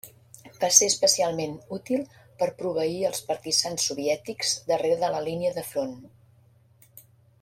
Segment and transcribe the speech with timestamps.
[0.61, 2.01] Va ser especialment útil
[2.39, 5.97] per proveir els partisans soviètics darrere de la línia de front.